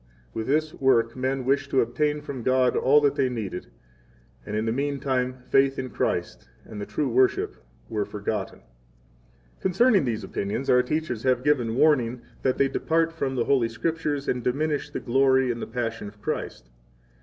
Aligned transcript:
[With 0.33 0.47
this 0.47 0.73
work 0.73 1.15
men 1.15 1.45
wished 1.45 1.69
to 1.69 1.81
obtain 1.81 2.21
from 2.21 2.41
God 2.41 2.75
all 2.75 3.01
that 3.01 3.13
they 3.13 3.29
needed, 3.29 3.67
and 4.47 4.55
in 4.55 4.65
the 4.65 4.71
mean 4.71 4.99
time 4.99 5.35
faith 5.51 5.77
in 5.77 5.91
Christ 5.91 6.49
and 6.65 6.81
the 6.81 6.87
true 6.87 7.07
worship 7.07 7.55
were 7.87 8.03
forgotten.] 8.03 8.61
24 8.61 8.71
Concerning 9.61 10.05
these 10.05 10.23
opinions 10.23 10.71
our 10.71 10.81
teachers 10.81 11.21
have 11.21 11.43
given 11.43 11.75
warning 11.75 12.23
that 12.41 12.57
they 12.57 12.67
depart 12.67 13.13
from 13.13 13.35
the 13.35 13.45
Holy 13.45 13.69
Scriptures 13.69 14.27
and 14.27 14.43
diminish 14.43 14.89
the 14.89 14.99
glory 14.99 15.51
of 15.51 15.59
the 15.59 15.67
passion 15.67 16.07
of 16.07 16.19
Christ. 16.19 16.71